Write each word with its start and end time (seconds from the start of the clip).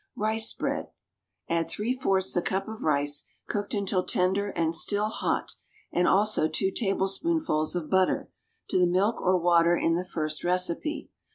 =Rice 0.15 0.51
Bread.= 0.55 0.87
Add 1.47 1.69
three 1.69 1.93
fourths 1.93 2.35
a 2.35 2.41
cup 2.41 2.67
of 2.67 2.81
rice, 2.83 3.23
cooked 3.47 3.75
until 3.75 4.03
tender 4.03 4.49
and 4.49 4.73
still 4.75 5.09
hot, 5.09 5.53
and, 5.91 6.07
also, 6.07 6.47
two 6.47 6.71
tablespoonfuls 6.71 7.75
of 7.75 7.87
butter, 7.91 8.31
to 8.71 8.79
the 8.79 8.87
milk 8.87 9.21
or 9.21 9.37
water 9.37 9.77
in 9.77 9.93
the 9.93 10.03
first 10.03 10.43
recipe. 10.43 11.11